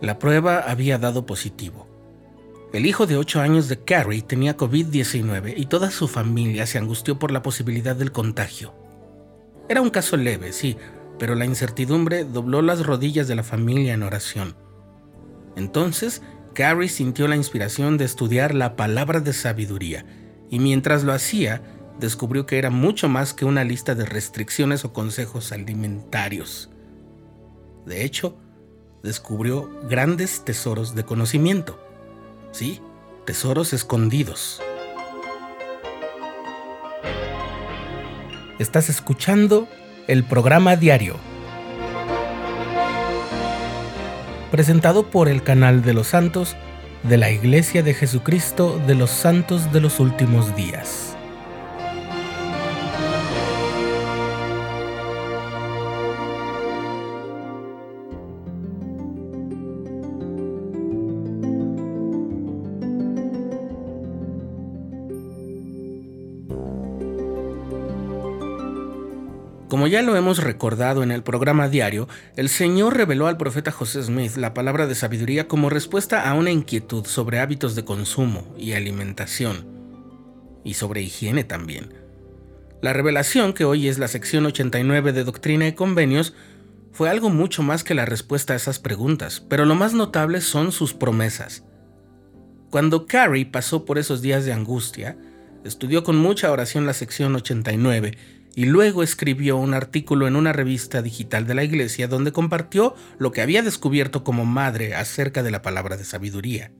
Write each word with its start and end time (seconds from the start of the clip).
La 0.00 0.18
prueba 0.18 0.60
había 0.60 0.98
dado 0.98 1.26
positivo. 1.26 1.86
El 2.72 2.86
hijo 2.86 3.06
de 3.06 3.16
8 3.16 3.40
años 3.40 3.68
de 3.68 3.84
Carrie 3.84 4.22
tenía 4.22 4.56
COVID-19 4.56 5.54
y 5.56 5.66
toda 5.66 5.90
su 5.90 6.08
familia 6.08 6.66
se 6.66 6.78
angustió 6.78 7.18
por 7.18 7.32
la 7.32 7.42
posibilidad 7.42 7.96
del 7.96 8.12
contagio. 8.12 8.72
Era 9.68 9.82
un 9.82 9.90
caso 9.90 10.16
leve, 10.16 10.52
sí, 10.52 10.76
pero 11.18 11.34
la 11.34 11.44
incertidumbre 11.44 12.24
dobló 12.24 12.62
las 12.62 12.86
rodillas 12.86 13.28
de 13.28 13.34
la 13.34 13.42
familia 13.42 13.92
en 13.92 14.02
oración. 14.02 14.56
Entonces, 15.56 16.22
Carrie 16.54 16.88
sintió 16.88 17.28
la 17.28 17.36
inspiración 17.36 17.98
de 17.98 18.04
estudiar 18.06 18.54
la 18.54 18.76
palabra 18.76 19.20
de 19.20 19.32
sabiduría, 19.32 20.06
y 20.48 20.60
mientras 20.60 21.04
lo 21.04 21.12
hacía, 21.12 21.62
descubrió 21.98 22.46
que 22.46 22.58
era 22.58 22.70
mucho 22.70 23.08
más 23.08 23.34
que 23.34 23.44
una 23.44 23.64
lista 23.64 23.94
de 23.94 24.06
restricciones 24.06 24.84
o 24.84 24.92
consejos 24.92 25.52
alimentarios. 25.52 26.70
De 27.84 28.04
hecho, 28.04 28.38
descubrió 29.02 29.70
grandes 29.88 30.44
tesoros 30.44 30.94
de 30.94 31.04
conocimiento. 31.04 31.78
Sí, 32.52 32.80
tesoros 33.24 33.72
escondidos. 33.72 34.60
Estás 38.58 38.90
escuchando 38.90 39.68
el 40.06 40.24
programa 40.24 40.76
diario, 40.76 41.16
presentado 44.50 45.10
por 45.10 45.28
el 45.28 45.42
canal 45.42 45.82
de 45.82 45.94
los 45.94 46.08
santos 46.08 46.56
de 47.02 47.16
la 47.16 47.30
Iglesia 47.30 47.82
de 47.82 47.94
Jesucristo 47.94 48.78
de 48.86 48.94
los 48.94 49.10
Santos 49.10 49.72
de 49.72 49.80
los 49.80 50.00
Últimos 50.00 50.54
Días. 50.56 51.16
Como 69.70 69.86
ya 69.86 70.02
lo 70.02 70.16
hemos 70.16 70.42
recordado 70.42 71.04
en 71.04 71.12
el 71.12 71.22
programa 71.22 71.68
diario, 71.68 72.08
el 72.34 72.48
Señor 72.48 72.96
reveló 72.96 73.28
al 73.28 73.36
profeta 73.36 73.70
José 73.70 74.02
Smith 74.02 74.34
la 74.34 74.52
palabra 74.52 74.88
de 74.88 74.96
sabiduría 74.96 75.46
como 75.46 75.70
respuesta 75.70 76.28
a 76.28 76.34
una 76.34 76.50
inquietud 76.50 77.06
sobre 77.06 77.38
hábitos 77.38 77.76
de 77.76 77.84
consumo 77.84 78.52
y 78.58 78.72
alimentación, 78.72 79.68
y 80.64 80.74
sobre 80.74 81.02
higiene 81.02 81.44
también. 81.44 81.94
La 82.82 82.92
revelación, 82.92 83.52
que 83.52 83.64
hoy 83.64 83.86
es 83.86 84.00
la 84.00 84.08
sección 84.08 84.44
89 84.44 85.12
de 85.12 85.22
Doctrina 85.22 85.68
y 85.68 85.72
Convenios, 85.72 86.34
fue 86.90 87.08
algo 87.08 87.30
mucho 87.30 87.62
más 87.62 87.84
que 87.84 87.94
la 87.94 88.06
respuesta 88.06 88.54
a 88.54 88.56
esas 88.56 88.80
preguntas, 88.80 89.38
pero 89.38 89.66
lo 89.66 89.76
más 89.76 89.94
notable 89.94 90.40
son 90.40 90.72
sus 90.72 90.94
promesas. 90.94 91.62
Cuando 92.70 93.06
Carrie 93.06 93.46
pasó 93.46 93.84
por 93.84 93.98
esos 93.98 94.20
días 94.20 94.44
de 94.44 94.52
angustia, 94.52 95.16
estudió 95.62 96.02
con 96.02 96.16
mucha 96.16 96.50
oración 96.50 96.86
la 96.86 96.92
sección 96.92 97.36
89 97.36 98.39
y 98.54 98.66
luego 98.66 99.02
escribió 99.02 99.56
un 99.56 99.74
artículo 99.74 100.26
en 100.26 100.36
una 100.36 100.52
revista 100.52 101.02
digital 101.02 101.46
de 101.46 101.54
la 101.54 101.64
iglesia 101.64 102.08
donde 102.08 102.32
compartió 102.32 102.94
lo 103.18 103.32
que 103.32 103.42
había 103.42 103.62
descubierto 103.62 104.24
como 104.24 104.44
madre 104.44 104.94
acerca 104.94 105.42
de 105.42 105.50
la 105.50 105.62
palabra 105.62 105.96
de 105.96 106.04
sabiduría. 106.04 106.72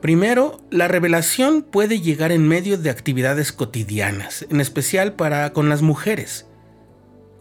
Primero, 0.00 0.60
la 0.70 0.86
revelación 0.86 1.62
puede 1.62 2.00
llegar 2.00 2.30
en 2.30 2.46
medio 2.46 2.78
de 2.78 2.88
actividades 2.88 3.52
cotidianas, 3.52 4.46
en 4.48 4.60
especial 4.60 5.14
para 5.14 5.52
con 5.52 5.68
las 5.68 5.82
mujeres. 5.82 6.46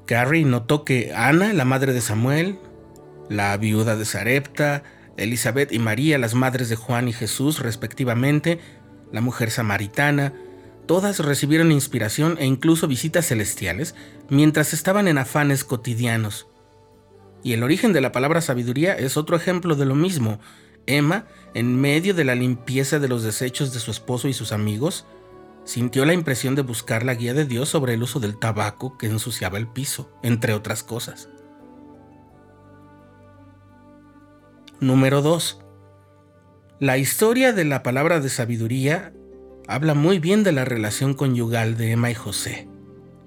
Carrie 0.07 0.43
notó 0.43 0.83
que 0.83 1.13
Ana, 1.13 1.53
la 1.53 1.65
madre 1.65 1.93
de 1.93 2.01
Samuel, 2.01 2.57
la 3.29 3.55
viuda 3.57 3.95
de 3.95 4.05
Sarepta, 4.05 4.83
Elizabeth 5.17 5.71
y 5.71 5.79
María, 5.79 6.17
las 6.17 6.33
madres 6.33 6.69
de 6.69 6.75
Juan 6.75 7.07
y 7.07 7.13
Jesús 7.13 7.59
respectivamente, 7.59 8.59
la 9.11 9.21
mujer 9.21 9.51
samaritana, 9.51 10.33
todas 10.85 11.19
recibieron 11.19 11.71
inspiración 11.71 12.37
e 12.39 12.45
incluso 12.45 12.87
visitas 12.87 13.27
celestiales 13.27 13.95
mientras 14.29 14.73
estaban 14.73 15.07
en 15.07 15.17
afanes 15.17 15.63
cotidianos. 15.63 16.47
Y 17.43 17.53
el 17.53 17.63
origen 17.63 17.93
de 17.93 18.01
la 18.01 18.11
palabra 18.11 18.41
sabiduría 18.41 18.93
es 18.93 19.17
otro 19.17 19.35
ejemplo 19.35 19.75
de 19.75 19.85
lo 19.85 19.95
mismo. 19.95 20.39
Emma, 20.85 21.27
en 21.53 21.79
medio 21.79 22.13
de 22.13 22.23
la 22.23 22.35
limpieza 22.35 22.99
de 22.99 23.07
los 23.07 23.23
desechos 23.23 23.73
de 23.73 23.79
su 23.79 23.91
esposo 23.91 24.27
y 24.27 24.33
sus 24.33 24.51
amigos, 24.51 25.05
sintió 25.63 26.05
la 26.05 26.13
impresión 26.13 26.55
de 26.55 26.61
buscar 26.61 27.03
la 27.03 27.13
guía 27.13 27.33
de 27.33 27.45
Dios 27.45 27.69
sobre 27.69 27.93
el 27.93 28.03
uso 28.03 28.19
del 28.19 28.37
tabaco 28.39 28.97
que 28.97 29.07
ensuciaba 29.07 29.57
el 29.57 29.67
piso, 29.67 30.09
entre 30.23 30.53
otras 30.53 30.83
cosas. 30.83 31.29
Número 34.79 35.21
2. 35.21 35.59
La 36.79 36.99
historia 36.99 37.53
de 37.53 37.65
la 37.65 37.81
palabra 37.81 38.19
de 38.19 38.29
sabiduría 38.29 39.11
habla 39.67 39.95
muy 39.95 40.19
bien 40.19 40.43
de 40.43 40.51
la 40.51 40.63
relación 40.63 41.15
conyugal 41.15 41.75
de 41.75 41.89
Emma 41.89 42.11
y 42.11 42.13
José. 42.13 42.69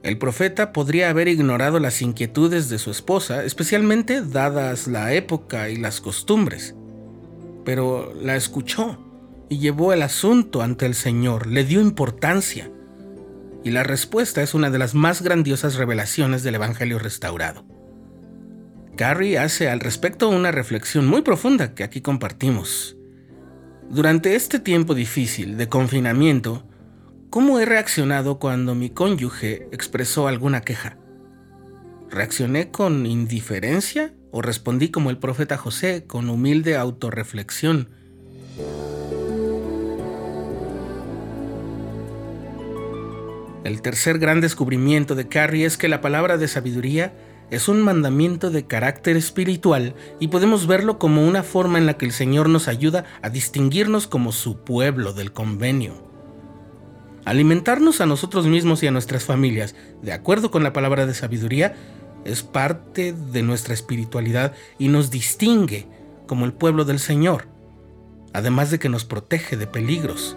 El 0.04 0.18
profeta 0.18 0.72
podría 0.72 1.10
haber 1.10 1.26
ignorado 1.26 1.80
las 1.80 2.00
inquietudes 2.00 2.68
de 2.68 2.78
su 2.78 2.92
esposa, 2.92 3.42
especialmente 3.42 4.22
dadas 4.22 4.86
la 4.86 5.14
época 5.14 5.68
y 5.68 5.74
las 5.74 6.00
costumbres, 6.00 6.76
pero 7.64 8.14
la 8.14 8.36
escuchó 8.36 9.04
y 9.48 9.58
llevó 9.58 9.92
el 9.92 10.02
asunto 10.02 10.62
ante 10.62 10.86
el 10.86 10.94
Señor, 10.94 11.48
le 11.48 11.64
dio 11.64 11.80
importancia. 11.80 12.70
Y 13.64 13.70
la 13.70 13.82
respuesta 13.82 14.42
es 14.42 14.54
una 14.54 14.70
de 14.70 14.78
las 14.78 14.94
más 14.94 15.22
grandiosas 15.22 15.74
revelaciones 15.74 16.44
del 16.44 16.54
Evangelio 16.54 17.00
restaurado. 17.00 17.66
Carrie 18.96 19.40
hace 19.40 19.68
al 19.68 19.80
respecto 19.80 20.28
una 20.28 20.52
reflexión 20.52 21.08
muy 21.08 21.22
profunda 21.22 21.74
que 21.74 21.82
aquí 21.82 22.00
compartimos. 22.00 22.96
Durante 23.90 24.36
este 24.36 24.60
tiempo 24.60 24.94
difícil 24.94 25.56
de 25.56 25.68
confinamiento, 25.68 26.62
¿cómo 27.28 27.58
he 27.58 27.64
reaccionado 27.64 28.38
cuando 28.38 28.76
mi 28.76 28.90
cónyuge 28.90 29.66
expresó 29.72 30.28
alguna 30.28 30.60
queja? 30.60 30.96
¿Reaccioné 32.08 32.70
con 32.70 33.04
indiferencia 33.04 34.14
o 34.30 34.42
respondí 34.42 34.92
como 34.92 35.10
el 35.10 35.18
profeta 35.18 35.56
José, 35.56 36.04
con 36.06 36.30
humilde 36.30 36.76
autorreflexión? 36.76 37.88
El 43.64 43.82
tercer 43.82 44.20
gran 44.20 44.40
descubrimiento 44.40 45.16
de 45.16 45.26
Carrie 45.26 45.66
es 45.66 45.76
que 45.76 45.88
la 45.88 46.00
palabra 46.00 46.38
de 46.38 46.46
sabiduría 46.46 47.12
es 47.50 47.68
un 47.68 47.82
mandamiento 47.82 48.50
de 48.50 48.66
carácter 48.66 49.16
espiritual 49.16 49.94
y 50.20 50.28
podemos 50.28 50.66
verlo 50.66 50.98
como 50.98 51.26
una 51.26 51.42
forma 51.42 51.78
en 51.78 51.86
la 51.86 51.94
que 51.94 52.06
el 52.06 52.12
Señor 52.12 52.48
nos 52.48 52.68
ayuda 52.68 53.04
a 53.22 53.28
distinguirnos 53.28 54.06
como 54.06 54.30
su 54.32 54.58
pueblo 54.58 55.12
del 55.12 55.32
convenio. 55.32 56.08
Alimentarnos 57.24 58.00
a 58.00 58.06
nosotros 58.06 58.46
mismos 58.46 58.82
y 58.82 58.86
a 58.86 58.92
nuestras 58.92 59.24
familias, 59.24 59.74
de 60.00 60.12
acuerdo 60.12 60.50
con 60.50 60.62
la 60.62 60.72
palabra 60.72 61.06
de 61.06 61.14
sabiduría, 61.14 61.74
es 62.24 62.42
parte 62.42 63.12
de 63.12 63.42
nuestra 63.42 63.74
espiritualidad 63.74 64.54
y 64.78 64.88
nos 64.88 65.10
distingue 65.10 65.88
como 66.26 66.44
el 66.44 66.52
pueblo 66.52 66.84
del 66.84 67.00
Señor, 67.00 67.48
además 68.32 68.70
de 68.70 68.78
que 68.78 68.88
nos 68.88 69.04
protege 69.04 69.56
de 69.56 69.66
peligros. 69.66 70.36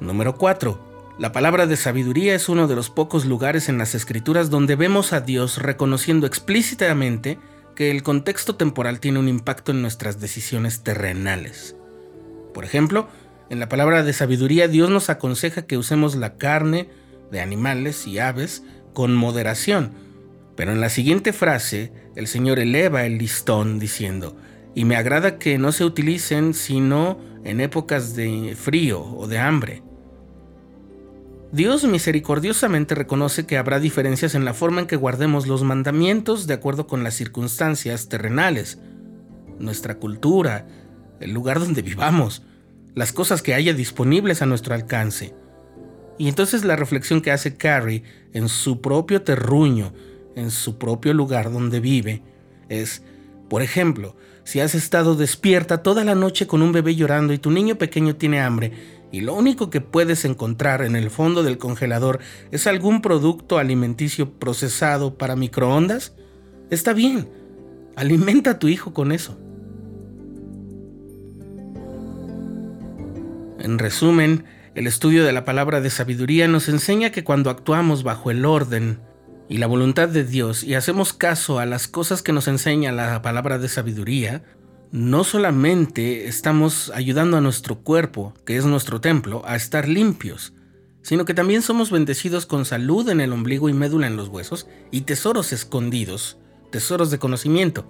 Número 0.00 0.36
4 0.36 0.91
la 1.22 1.30
palabra 1.30 1.68
de 1.68 1.76
sabiduría 1.76 2.34
es 2.34 2.48
uno 2.48 2.66
de 2.66 2.74
los 2.74 2.90
pocos 2.90 3.26
lugares 3.26 3.68
en 3.68 3.78
las 3.78 3.94
escrituras 3.94 4.50
donde 4.50 4.74
vemos 4.74 5.12
a 5.12 5.20
Dios 5.20 5.58
reconociendo 5.58 6.26
explícitamente 6.26 7.38
que 7.76 7.92
el 7.92 8.02
contexto 8.02 8.56
temporal 8.56 8.98
tiene 8.98 9.20
un 9.20 9.28
impacto 9.28 9.70
en 9.70 9.82
nuestras 9.82 10.20
decisiones 10.20 10.82
terrenales. 10.82 11.76
Por 12.52 12.64
ejemplo, 12.64 13.06
en 13.50 13.60
la 13.60 13.68
palabra 13.68 14.02
de 14.02 14.12
sabiduría 14.12 14.66
Dios 14.66 14.90
nos 14.90 15.10
aconseja 15.10 15.64
que 15.64 15.78
usemos 15.78 16.16
la 16.16 16.38
carne 16.38 16.88
de 17.30 17.40
animales 17.40 18.08
y 18.08 18.18
aves 18.18 18.64
con 18.92 19.14
moderación, 19.14 19.92
pero 20.56 20.72
en 20.72 20.80
la 20.80 20.88
siguiente 20.88 21.32
frase 21.32 21.92
el 22.16 22.26
Señor 22.26 22.58
eleva 22.58 23.06
el 23.06 23.18
listón 23.18 23.78
diciendo, 23.78 24.36
y 24.74 24.86
me 24.86 24.96
agrada 24.96 25.38
que 25.38 25.56
no 25.56 25.70
se 25.70 25.84
utilicen 25.84 26.52
sino 26.52 27.20
en 27.44 27.60
épocas 27.60 28.16
de 28.16 28.56
frío 28.60 29.04
o 29.04 29.28
de 29.28 29.38
hambre 29.38 29.84
Dios 31.52 31.84
misericordiosamente 31.84 32.94
reconoce 32.94 33.44
que 33.44 33.58
habrá 33.58 33.78
diferencias 33.78 34.34
en 34.34 34.46
la 34.46 34.54
forma 34.54 34.80
en 34.80 34.86
que 34.86 34.96
guardemos 34.96 35.46
los 35.46 35.62
mandamientos 35.64 36.46
de 36.46 36.54
acuerdo 36.54 36.86
con 36.86 37.04
las 37.04 37.12
circunstancias 37.12 38.08
terrenales, 38.08 38.78
nuestra 39.58 39.96
cultura, 39.96 40.66
el 41.20 41.32
lugar 41.32 41.60
donde 41.60 41.82
vivamos, 41.82 42.42
las 42.94 43.12
cosas 43.12 43.42
que 43.42 43.52
haya 43.52 43.74
disponibles 43.74 44.40
a 44.40 44.46
nuestro 44.46 44.74
alcance. 44.74 45.34
Y 46.16 46.28
entonces 46.28 46.64
la 46.64 46.74
reflexión 46.74 47.20
que 47.20 47.32
hace 47.32 47.54
Carrie 47.54 48.02
en 48.32 48.48
su 48.48 48.80
propio 48.80 49.20
terruño, 49.20 49.92
en 50.34 50.50
su 50.50 50.78
propio 50.78 51.12
lugar 51.12 51.52
donde 51.52 51.80
vive, 51.80 52.22
es, 52.70 53.02
por 53.50 53.60
ejemplo, 53.60 54.16
si 54.44 54.60
has 54.60 54.74
estado 54.74 55.16
despierta 55.16 55.82
toda 55.82 56.02
la 56.02 56.14
noche 56.14 56.46
con 56.46 56.62
un 56.62 56.72
bebé 56.72 56.96
llorando 56.96 57.34
y 57.34 57.38
tu 57.38 57.50
niño 57.50 57.76
pequeño 57.76 58.16
tiene 58.16 58.40
hambre, 58.40 58.72
y 59.12 59.20
lo 59.20 59.34
único 59.34 59.68
que 59.68 59.82
puedes 59.82 60.24
encontrar 60.24 60.82
en 60.82 60.96
el 60.96 61.10
fondo 61.10 61.42
del 61.42 61.58
congelador 61.58 62.18
es 62.50 62.66
algún 62.66 63.02
producto 63.02 63.58
alimenticio 63.58 64.38
procesado 64.38 65.18
para 65.18 65.36
microondas, 65.36 66.14
está 66.70 66.94
bien, 66.94 67.28
alimenta 67.94 68.52
a 68.52 68.58
tu 68.58 68.68
hijo 68.68 68.94
con 68.94 69.12
eso. 69.12 69.38
En 73.60 73.78
resumen, 73.78 74.44
el 74.74 74.86
estudio 74.86 75.24
de 75.24 75.32
la 75.32 75.44
palabra 75.44 75.82
de 75.82 75.90
sabiduría 75.90 76.48
nos 76.48 76.70
enseña 76.70 77.10
que 77.10 77.22
cuando 77.22 77.50
actuamos 77.50 78.02
bajo 78.02 78.30
el 78.30 78.46
orden 78.46 79.00
y 79.48 79.58
la 79.58 79.66
voluntad 79.66 80.08
de 80.08 80.24
Dios 80.24 80.64
y 80.64 80.74
hacemos 80.74 81.12
caso 81.12 81.58
a 81.58 81.66
las 81.66 81.86
cosas 81.86 82.22
que 82.22 82.32
nos 82.32 82.48
enseña 82.48 82.90
la 82.90 83.20
palabra 83.20 83.58
de 83.58 83.68
sabiduría, 83.68 84.42
no 84.92 85.24
solamente 85.24 86.28
estamos 86.28 86.92
ayudando 86.94 87.38
a 87.38 87.40
nuestro 87.40 87.78
cuerpo, 87.78 88.34
que 88.44 88.58
es 88.58 88.66
nuestro 88.66 89.00
templo, 89.00 89.42
a 89.46 89.56
estar 89.56 89.88
limpios, 89.88 90.52
sino 91.00 91.24
que 91.24 91.32
también 91.32 91.62
somos 91.62 91.90
bendecidos 91.90 92.44
con 92.44 92.66
salud 92.66 93.08
en 93.08 93.22
el 93.22 93.32
ombligo 93.32 93.70
y 93.70 93.72
médula 93.72 94.06
en 94.06 94.16
los 94.16 94.28
huesos 94.28 94.68
y 94.90 95.00
tesoros 95.00 95.54
escondidos, 95.54 96.36
tesoros 96.70 97.10
de 97.10 97.18
conocimiento. 97.18 97.86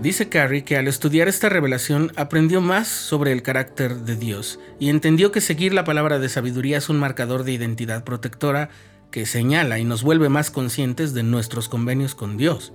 Dice 0.00 0.30
Carrie 0.30 0.64
que 0.64 0.78
al 0.78 0.88
estudiar 0.88 1.28
esta 1.28 1.50
revelación 1.50 2.10
aprendió 2.16 2.62
más 2.62 2.88
sobre 2.88 3.32
el 3.32 3.42
carácter 3.42 3.98
de 3.98 4.16
Dios 4.16 4.58
y 4.80 4.88
entendió 4.88 5.32
que 5.32 5.42
seguir 5.42 5.74
la 5.74 5.84
palabra 5.84 6.18
de 6.18 6.30
sabiduría 6.30 6.78
es 6.78 6.88
un 6.88 6.98
marcador 6.98 7.44
de 7.44 7.52
identidad 7.52 8.04
protectora 8.04 8.70
que 9.10 9.26
señala 9.26 9.78
y 9.78 9.84
nos 9.84 10.02
vuelve 10.02 10.30
más 10.30 10.50
conscientes 10.50 11.12
de 11.12 11.22
nuestros 11.22 11.68
convenios 11.68 12.14
con 12.14 12.38
Dios 12.38 12.72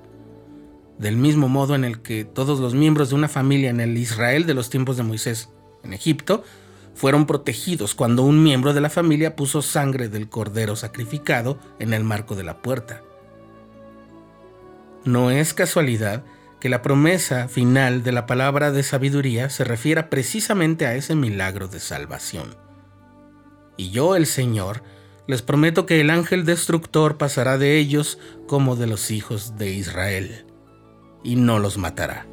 del 0.97 1.17
mismo 1.17 1.47
modo 1.47 1.75
en 1.75 1.83
el 1.83 2.01
que 2.01 2.25
todos 2.25 2.59
los 2.59 2.73
miembros 2.73 3.09
de 3.09 3.15
una 3.15 3.27
familia 3.27 3.69
en 3.69 3.79
el 3.79 3.97
Israel 3.97 4.45
de 4.45 4.53
los 4.53 4.69
tiempos 4.69 4.97
de 4.97 5.03
Moisés 5.03 5.49
en 5.83 5.93
Egipto 5.93 6.43
fueron 6.95 7.27
protegidos 7.27 7.93
cuando 7.93 8.23
un 8.23 8.41
miembro 8.41 8.73
de 8.73 8.81
la 8.81 8.89
familia 8.89 9.35
puso 9.35 9.61
sangre 9.61 10.09
del 10.09 10.29
cordero 10.29 10.75
sacrificado 10.75 11.59
en 11.77 11.93
el 11.93 12.03
marco 12.03 12.35
de 12.35 12.43
la 12.43 12.61
puerta. 12.61 13.03
No 15.05 15.29
es 15.29 15.53
casualidad 15.53 16.23
que 16.59 16.69
la 16.69 16.81
promesa 16.81 17.47
final 17.47 18.01
de 18.01 18.11
la 18.11 18.25
palabra 18.25 18.71
de 18.71 18.81
sabiduría 18.81 19.51
se 19.51 19.63
refiera 19.63 20.09
precisamente 20.09 20.87
a 20.87 20.95
ese 20.95 21.13
milagro 21.13 21.67
de 21.67 21.79
salvación. 21.79 22.55
Y 23.77 23.91
yo, 23.91 24.15
el 24.15 24.25
Señor, 24.25 24.81
les 25.27 25.43
prometo 25.43 25.85
que 25.85 26.01
el 26.01 26.09
ángel 26.09 26.45
destructor 26.45 27.17
pasará 27.17 27.59
de 27.59 27.77
ellos 27.77 28.17
como 28.47 28.75
de 28.75 28.87
los 28.87 29.11
hijos 29.11 29.55
de 29.57 29.71
Israel 29.71 30.46
y 31.27 31.35
no 31.35 31.59
los 31.59 31.77
matará. 31.77 32.25